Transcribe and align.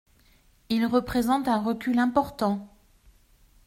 Il 0.69 0.87
représente 0.87 1.47
un 1.47 1.61
recul 1.61 1.99
important. 1.99 2.67